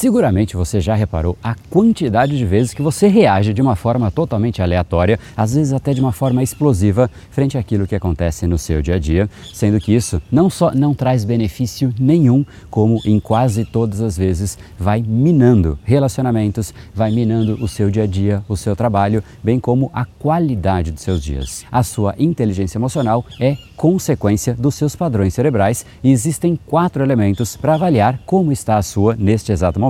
[0.00, 4.62] Seguramente você já reparou a quantidade de vezes que você reage de uma forma totalmente
[4.62, 8.94] aleatória, às vezes até de uma forma explosiva, frente àquilo que acontece no seu dia
[8.94, 14.00] a dia, sendo que isso não só não traz benefício nenhum, como em quase todas
[14.00, 19.22] as vezes vai minando relacionamentos, vai minando o seu dia a dia, o seu trabalho,
[19.44, 21.66] bem como a qualidade dos seus dias.
[21.70, 27.74] A sua inteligência emocional é consequência dos seus padrões cerebrais e existem quatro elementos para
[27.74, 29.89] avaliar como está a sua neste exato momento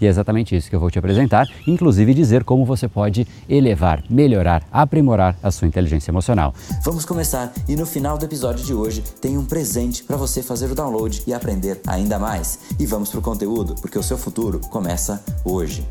[0.00, 4.02] e é exatamente isso que eu vou te apresentar, inclusive dizer como você pode elevar,
[4.08, 6.54] melhorar, aprimorar a sua inteligência emocional.
[6.84, 10.70] Vamos começar e no final do episódio de hoje tem um presente para você fazer
[10.70, 12.58] o download e aprender ainda mais.
[12.78, 15.84] E vamos pro conteúdo, porque o seu futuro começa hoje.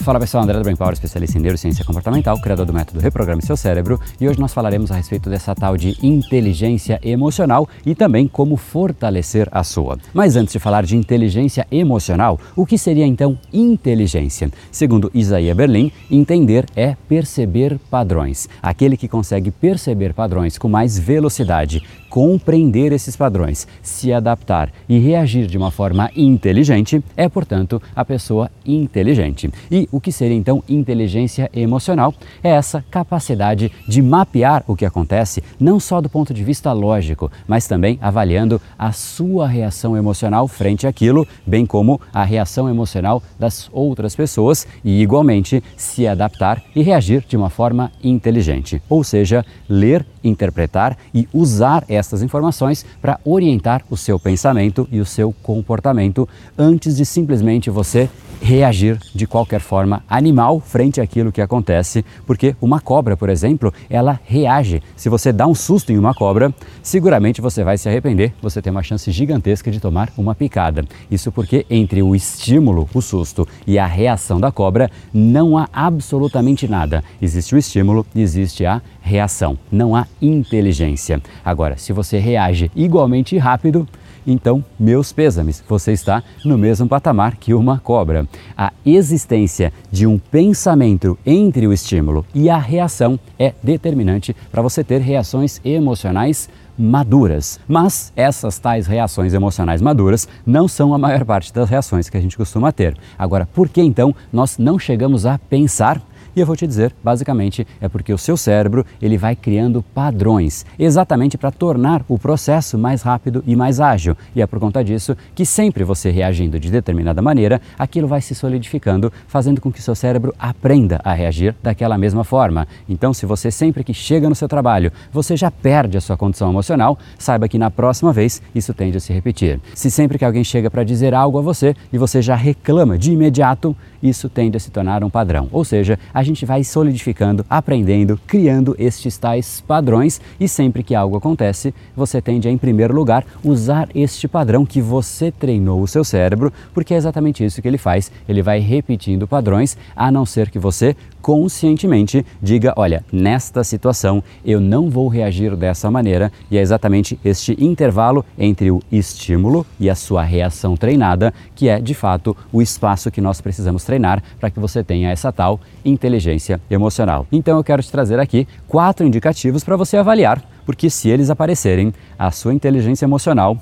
[0.00, 3.56] Fala pessoal, André do Brain Power, especialista em neurociência comportamental, criador do método Reprograme Seu
[3.56, 8.56] Cérebro, e hoje nós falaremos a respeito dessa tal de inteligência emocional e também como
[8.56, 9.98] fortalecer a sua.
[10.14, 14.50] Mas antes de falar de inteligência emocional, o que seria então inteligência?
[14.70, 18.48] Segundo Isaías Berlin, entender é perceber padrões.
[18.62, 25.46] Aquele que consegue perceber padrões com mais velocidade, compreender esses padrões, se adaptar e reagir
[25.46, 29.50] de uma forma inteligente é, portanto, a pessoa inteligente.
[29.70, 32.14] E o que seria então inteligência emocional?
[32.42, 37.30] É essa capacidade de mapear o que acontece, não só do ponto de vista lógico,
[37.46, 43.68] mas também avaliando a sua reação emocional frente àquilo, bem como a reação emocional das
[43.72, 48.82] outras pessoas e, igualmente, se adaptar e reagir de uma forma inteligente.
[48.88, 55.06] Ou seja, ler, interpretar e usar essas informações para orientar o seu pensamento e o
[55.06, 58.08] seu comportamento antes de simplesmente você
[58.48, 64.18] reagir de qualquer forma animal frente àquilo que acontece, porque uma cobra, por exemplo, ela
[64.24, 64.82] reage.
[64.96, 68.70] Se você dá um susto em uma cobra, seguramente você vai se arrepender, você tem
[68.70, 70.82] uma chance gigantesca de tomar uma picada.
[71.10, 76.66] Isso porque entre o estímulo, o susto, e a reação da cobra não há absolutamente
[76.66, 77.04] nada.
[77.20, 81.20] Existe o estímulo existe a reação, não há inteligência.
[81.44, 83.86] Agora, se você reage igualmente rápido,
[84.30, 88.28] então, meus pêsames, você está no mesmo patamar que uma cobra.
[88.54, 94.84] A existência de um pensamento entre o estímulo e a reação é determinante para você
[94.84, 96.46] ter reações emocionais
[96.78, 97.58] maduras.
[97.66, 102.20] Mas essas tais reações emocionais maduras não são a maior parte das reações que a
[102.20, 102.96] gente costuma ter.
[103.18, 106.00] Agora, por que então nós não chegamos a pensar
[106.34, 110.64] e eu vou te dizer, basicamente, é porque o seu cérebro ele vai criando padrões,
[110.78, 114.16] exatamente para tornar o processo mais rápido e mais ágil.
[114.34, 118.34] E é por conta disso que sempre você reagindo de determinada maneira, aquilo vai se
[118.34, 122.66] solidificando, fazendo com que o seu cérebro aprenda a reagir daquela mesma forma.
[122.88, 126.50] Então, se você sempre que chega no seu trabalho, você já perde a sua condição
[126.50, 129.60] emocional, saiba que na próxima vez isso tende a se repetir.
[129.74, 133.12] Se sempre que alguém chega para dizer algo a você e você já reclama de
[133.12, 135.48] imediato, isso tende a se tornar um padrão.
[135.52, 141.16] Ou seja, a gente vai solidificando, aprendendo, criando estes tais padrões e sempre que algo
[141.16, 146.04] acontece, você tende a, em primeiro lugar, usar este padrão que você treinou o seu
[146.04, 148.10] cérebro, porque é exatamente isso que ele faz.
[148.28, 154.60] Ele vai repetindo padrões, a não ser que você conscientemente diga: olha, nesta situação eu
[154.60, 159.94] não vou reagir dessa maneira, e é exatamente este intervalo entre o estímulo e a
[159.94, 161.08] sua reação treinada
[161.54, 165.32] que é de fato o espaço que nós precisamos treinar para que você tenha essa
[165.32, 167.26] tal inteligência emocional.
[167.32, 171.94] Então eu quero te trazer aqui quatro indicativos para você avaliar, porque se eles aparecerem,
[172.18, 173.56] a sua inteligência emocional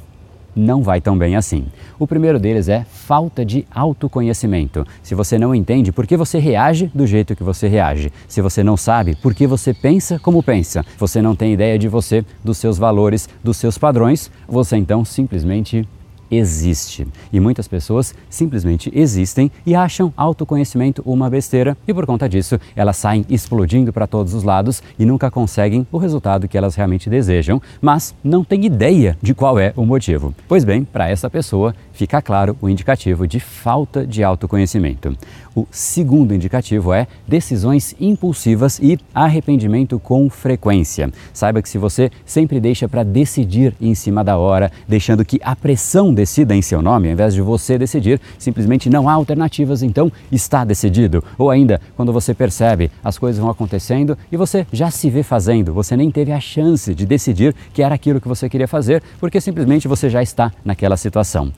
[0.56, 1.66] não vai tão bem assim.
[1.98, 4.86] O primeiro deles é falta de autoconhecimento.
[5.02, 8.64] Se você não entende por que você reage do jeito que você reage, se você
[8.64, 12.56] não sabe por que você pensa como pensa, você não tem ideia de você, dos
[12.56, 15.86] seus valores, dos seus padrões, você então simplesmente
[16.30, 17.06] existe.
[17.32, 22.96] E muitas pessoas simplesmente existem e acham autoconhecimento uma besteira e por conta disso elas
[22.96, 27.60] saem explodindo para todos os lados e nunca conseguem o resultado que elas realmente desejam,
[27.80, 30.34] mas não têm ideia de qual é o motivo.
[30.48, 35.16] Pois bem, para essa pessoa fica claro o indicativo de falta de autoconhecimento.
[35.54, 41.10] O segundo indicativo é decisões impulsivas e arrependimento com frequência.
[41.32, 45.56] Saiba que se você sempre deixa para decidir em cima da hora, deixando que a
[45.56, 50.12] pressão decida em seu nome, ao invés de você decidir, simplesmente não há alternativas, então
[50.30, 51.24] está decidido.
[51.38, 55.72] Ou ainda, quando você percebe as coisas vão acontecendo e você já se vê fazendo,
[55.72, 59.40] você nem teve a chance de decidir que era aquilo que você queria fazer, porque
[59.40, 61.50] simplesmente você já está naquela situação.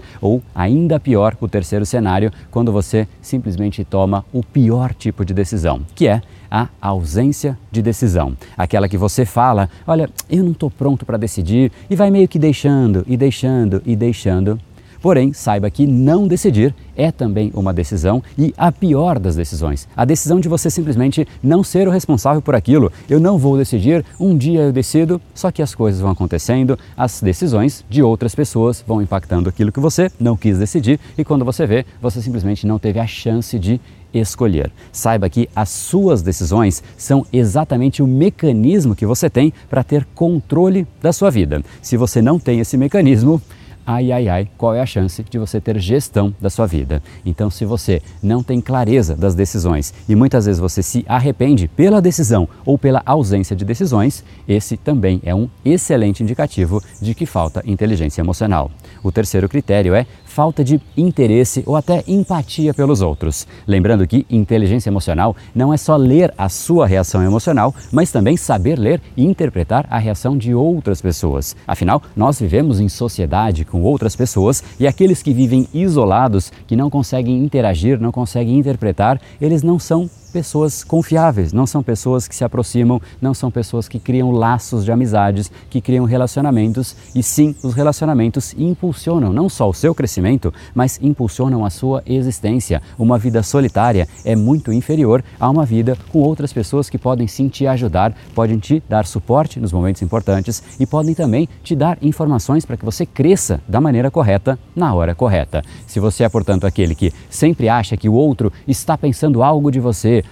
[0.55, 6.07] Ainda pior, o terceiro cenário, quando você simplesmente toma o pior tipo de decisão, que
[6.07, 6.21] é
[6.51, 8.37] a ausência de decisão.
[8.57, 12.39] Aquela que você fala, olha, eu não estou pronto para decidir e vai meio que
[12.39, 14.59] deixando e deixando e deixando
[15.01, 19.89] Porém, saiba que não decidir é também uma decisão e a pior das decisões.
[19.97, 22.93] A decisão de você simplesmente não ser o responsável por aquilo.
[23.09, 27.21] Eu não vou decidir, um dia eu decido, só que as coisas vão acontecendo, as
[27.21, 31.67] decisões de outras pessoas vão impactando aquilo que você não quis decidir e quando você
[31.67, 33.81] vê, você simplesmente não teve a chance de
[34.13, 34.71] escolher.
[34.91, 40.87] Saiba que as suas decisões são exatamente o mecanismo que você tem para ter controle
[41.01, 41.63] da sua vida.
[41.83, 43.41] Se você não tem esse mecanismo,
[43.89, 47.03] ai, ai, ai, qual é a chance de você ter gestão da sua vida?
[47.25, 52.03] Então, se você não tem clareza das decisões e muitas vezes você se arrepende pela
[52.03, 57.63] decisão ou pela ausência de decisões, esse também é um excelente indicativo de que falta
[57.65, 58.71] inteligência emocional.
[59.03, 60.07] O terceiro critério é
[60.39, 63.45] falta de interesse ou até empatia pelos outros.
[63.67, 68.79] Lembrando que inteligência emocional não é só ler a sua reação emocional, mas também saber
[68.79, 71.57] ler e interpretar a reação de outras pessoas.
[71.67, 76.89] Afinal, nós vivemos em sociedade com outras pessoas e aqueles que vivem isolados, que não
[76.89, 82.45] conseguem interagir, não conseguem interpretar, eles não são pessoas confiáveis, não são pessoas que se
[82.45, 87.75] aproximam, não são pessoas que criam laços de amizades, que criam relacionamentos e sim, os
[87.75, 92.83] relacionamentos impulsionam não só o seu crescimento, mas impulsionam a sua existência.
[92.99, 97.49] Uma vida solitária é muito inferior a uma vida com outras pessoas que podem sim
[97.49, 102.65] te ajudar, podem te dar suporte nos momentos importantes e podem também te dar informações
[102.65, 105.63] para que você cresça da maneira correta na hora correta.
[105.87, 109.81] Se você é, portanto, aquele que sempre acha que o outro está pensando algo de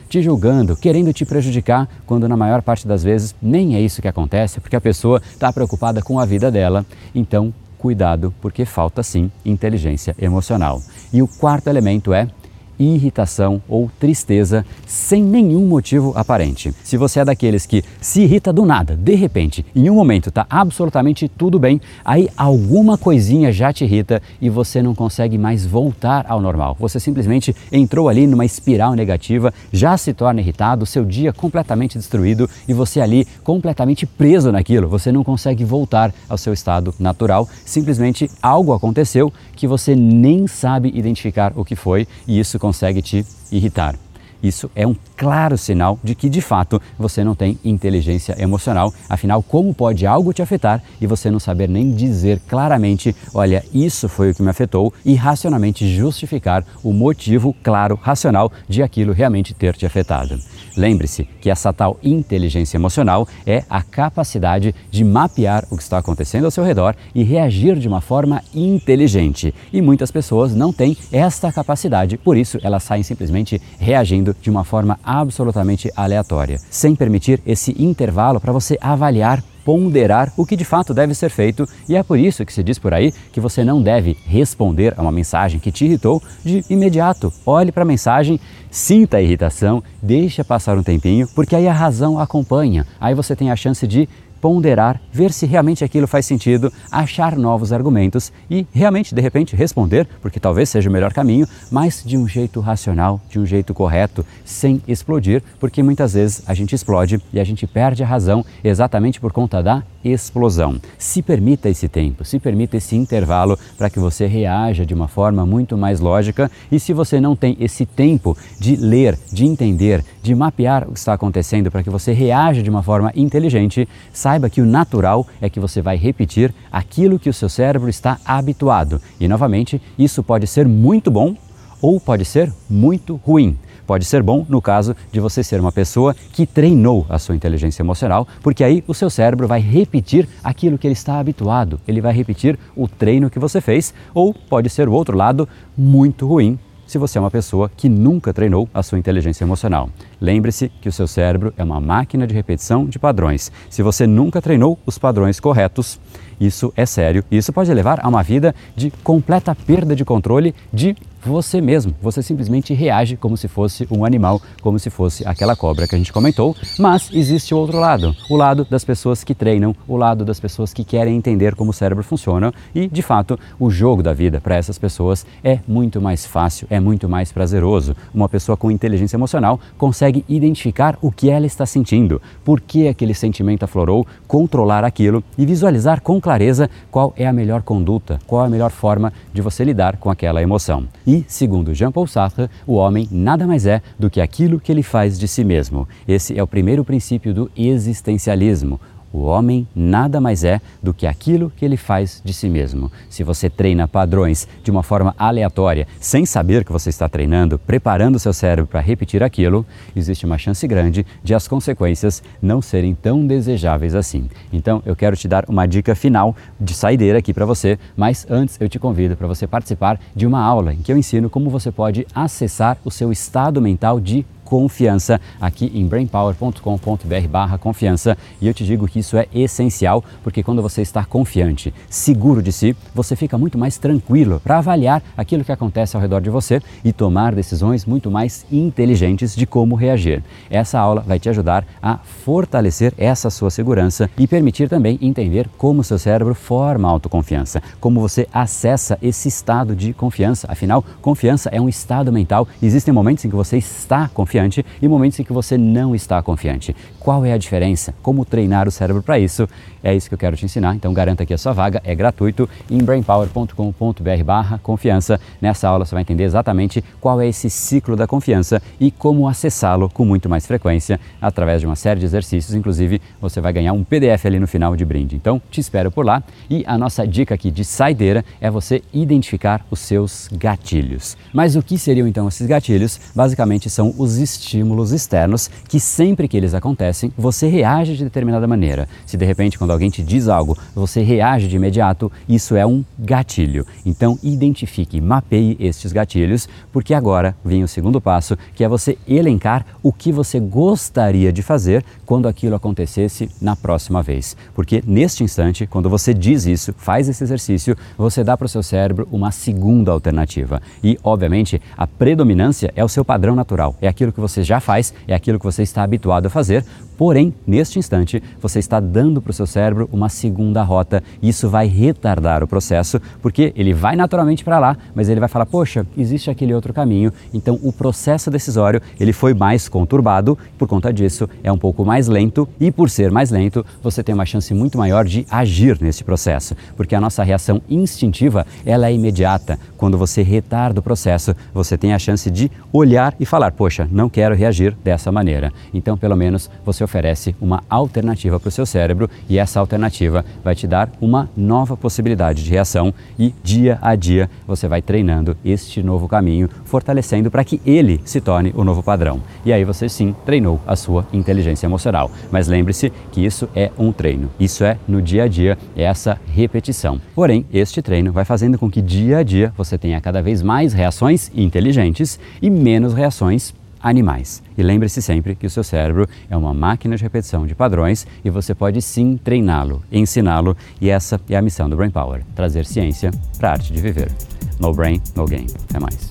[0.08, 4.08] te julgando, querendo te prejudicar, quando na maior parte das vezes nem é isso que
[4.08, 6.84] acontece, porque a pessoa está preocupada com a vida dela.
[7.14, 10.82] Então, cuidado, porque falta sim inteligência emocional.
[11.12, 12.28] E o quarto elemento é
[12.78, 16.72] irritação ou tristeza sem nenhum motivo aparente.
[16.82, 20.46] Se você é daqueles que se irrita do nada, de repente, em um momento está
[20.48, 26.26] absolutamente tudo bem, aí alguma coisinha já te irrita e você não consegue mais voltar
[26.28, 26.76] ao normal.
[26.78, 32.48] Você simplesmente entrou ali numa espiral negativa, já se torna irritado, seu dia completamente destruído
[32.68, 34.88] e você ali completamente preso naquilo.
[34.88, 37.48] Você não consegue voltar ao seu estado natural.
[37.64, 43.24] Simplesmente algo aconteceu que você nem sabe identificar o que foi e isso consegue te
[43.52, 43.94] irritar.
[44.42, 48.92] Isso é um claro sinal de que de fato você não tem inteligência emocional.
[49.08, 54.08] Afinal, como pode algo te afetar e você não saber nem dizer claramente, olha, isso
[54.08, 59.54] foi o que me afetou e racionalmente justificar o motivo claro, racional de aquilo realmente
[59.54, 60.38] ter te afetado.
[60.76, 66.44] Lembre-se que essa tal inteligência emocional é a capacidade de mapear o que está acontecendo
[66.44, 69.54] ao seu redor e reagir de uma forma inteligente.
[69.72, 74.64] E muitas pessoas não têm esta capacidade, por isso elas saem simplesmente reagindo de uma
[74.64, 80.94] forma absolutamente aleatória, sem permitir esse intervalo para você avaliar ponderar o que de fato
[80.94, 83.82] deve ser feito, e é por isso que se diz por aí que você não
[83.82, 87.32] deve responder a uma mensagem que te irritou de imediato.
[87.44, 88.38] Olhe para a mensagem,
[88.70, 92.86] sinta a irritação, deixa passar um tempinho, porque aí a razão acompanha.
[93.00, 94.08] Aí você tem a chance de
[94.40, 100.06] ponderar, ver se realmente aquilo faz sentido, achar novos argumentos e realmente, de repente, responder,
[100.20, 104.24] porque talvez seja o melhor caminho, mas de um jeito racional, de um jeito correto,
[104.44, 109.20] sem explodir, porque muitas vezes a gente explode e a gente perde a razão exatamente
[109.20, 110.80] por conta da explosão.
[110.98, 115.44] Se permita esse tempo, se permita esse intervalo para que você reaja de uma forma
[115.44, 120.34] muito mais lógica e se você não tem esse tempo de ler, de entender, de
[120.34, 123.88] mapear o que está acontecendo para que você reaja de uma forma inteligente,
[124.26, 128.18] saiba que o natural é que você vai repetir aquilo que o seu cérebro está
[128.24, 129.00] habituado.
[129.20, 131.36] E novamente, isso pode ser muito bom
[131.80, 133.56] ou pode ser muito ruim.
[133.86, 137.82] Pode ser bom no caso de você ser uma pessoa que treinou a sua inteligência
[137.82, 142.12] emocional, porque aí o seu cérebro vai repetir aquilo que ele está habituado, ele vai
[142.12, 146.98] repetir o treino que você fez, ou pode ser o outro lado muito ruim, se
[146.98, 149.90] você é uma pessoa que nunca treinou a sua inteligência emocional.
[150.20, 153.50] Lembre-se que o seu cérebro é uma máquina de repetição de padrões.
[153.68, 155.98] Se você nunca treinou os padrões corretos,
[156.38, 160.96] isso é sério isso pode levar a uma vida de completa perda de controle de
[161.28, 161.94] você mesmo.
[162.00, 165.98] Você simplesmente reage como se fosse um animal, como se fosse aquela cobra que a
[165.98, 166.54] gente comentou.
[166.78, 170.72] Mas existe o outro lado, o lado das pessoas que treinam, o lado das pessoas
[170.72, 172.52] que querem entender como o cérebro funciona.
[172.74, 176.80] E, de fato, o jogo da vida para essas pessoas é muito mais fácil, é
[176.80, 177.96] muito mais prazeroso.
[178.14, 183.14] Uma pessoa com inteligência emocional consegue identificar o que ela está sentindo, por que aquele
[183.14, 188.46] sentimento aflorou, controlar aquilo e visualizar com clareza qual é a melhor conduta, qual é
[188.46, 190.86] a melhor forma de você lidar com aquela emoção.
[191.06, 194.82] E e, segundo Jean-Paul Sartre, o homem nada mais é do que aquilo que ele
[194.82, 195.88] faz de si mesmo.
[196.06, 198.78] Esse é o primeiro princípio do existencialismo.
[199.12, 202.90] O homem nada mais é do que aquilo que ele faz de si mesmo.
[203.08, 208.18] Se você treina padrões de uma forma aleatória, sem saber que você está treinando, preparando
[208.18, 213.26] seu cérebro para repetir aquilo, existe uma chance grande de as consequências não serem tão
[213.26, 214.28] desejáveis assim.
[214.52, 218.56] Então, eu quero te dar uma dica final de saideira aqui para você, mas antes
[218.60, 221.70] eu te convido para você participar de uma aula em que eu ensino como você
[221.70, 228.54] pode acessar o seu estado mental de confiança aqui em brainpower.com.br barra confiança e eu
[228.54, 233.16] te digo que isso é essencial porque quando você está confiante, seguro de si, você
[233.16, 237.34] fica muito mais tranquilo para avaliar aquilo que acontece ao redor de você e tomar
[237.34, 240.22] decisões muito mais inteligentes de como reagir.
[240.48, 245.82] Essa aula vai te ajudar a fortalecer essa sua segurança e permitir também entender como
[245.82, 250.46] seu cérebro forma autoconfiança, como você acessa esse estado de confiança.
[250.48, 252.46] Afinal, confiança é um estado mental.
[252.62, 256.22] Existem momentos em que você está confiante confiante e momentos em que você não está
[256.22, 256.76] confiante.
[257.00, 257.94] Qual é a diferença?
[258.02, 259.48] Como treinar o cérebro para isso?
[259.82, 260.74] É isso que eu quero te ensinar.
[260.74, 265.20] Então garanta que a sua vaga é gratuito em brainpower.com.br/barra confiança.
[265.40, 269.88] Nessa aula você vai entender exatamente qual é esse ciclo da confiança e como acessá-lo
[269.88, 272.54] com muito mais frequência através de uma série de exercícios.
[272.54, 275.16] Inclusive, você vai ganhar um PDF ali no final de brinde.
[275.16, 276.22] Então, te espero por lá.
[276.50, 281.16] E a nossa dica aqui de saideira é você identificar os seus gatilhos.
[281.32, 283.00] Mas o que seriam então esses gatilhos?
[283.14, 288.88] Basicamente são os estímulos externos que sempre que eles acontecem, você reage de determinada maneira.
[289.06, 292.84] Se de repente quando alguém te diz algo, você reage de imediato, isso é um
[292.98, 293.64] gatilho.
[293.84, 299.64] Então identifique, mapeie estes gatilhos, porque agora vem o segundo passo, que é você elencar
[299.82, 304.36] o que você gostaria de fazer quando aquilo acontecesse na próxima vez.
[304.54, 308.62] Porque neste instante, quando você diz isso, faz esse exercício, você dá para o seu
[308.62, 310.60] cérebro uma segunda alternativa.
[310.82, 314.92] E, obviamente, a predominância é o seu padrão natural, é aquilo que você já faz,
[315.06, 316.64] é aquilo que você está habituado a fazer,
[316.96, 321.02] porém, neste instante, você está dando para o seu cérebro uma segunda rota.
[321.22, 325.28] E isso vai retardar o processo, porque ele vai naturalmente para lá, mas ele vai
[325.28, 330.66] falar, poxa, existe aquele outro caminho, então o processo decisório ele foi mais conturbado, por
[330.66, 334.24] conta disso é um pouco mais lento e por ser mais lento, você tem uma
[334.24, 339.58] chance muito maior de agir nesse processo, porque a nossa reação instintiva, ela é imediata.
[339.76, 344.05] Quando você retarda o processo, você tem a chance de olhar e falar, poxa, não
[344.10, 345.52] quero reagir dessa maneira.
[345.72, 350.54] Então, pelo menos, você oferece uma alternativa para o seu cérebro e essa alternativa vai
[350.54, 355.82] te dar uma nova possibilidade de reação e dia a dia você vai treinando este
[355.82, 359.20] novo caminho, fortalecendo para que ele se torne o novo padrão.
[359.44, 362.10] E aí você sim treinou a sua inteligência emocional.
[362.30, 366.18] Mas lembre-se que isso é um treino, isso é no dia a dia, é essa
[366.34, 367.00] repetição.
[367.14, 370.72] Porém, este treino vai fazendo com que dia a dia você tenha cada vez mais
[370.72, 373.54] reações inteligentes e menos reações
[373.88, 374.42] animais.
[374.58, 378.30] E lembre-se sempre que o seu cérebro é uma máquina de repetição de padrões e
[378.30, 383.10] você pode sim treiná-lo, ensiná-lo, e essa é a missão do Brain Power: trazer ciência
[383.38, 384.10] para a arte de viver.
[384.58, 385.46] No brain, no game.
[385.68, 386.10] Até mais.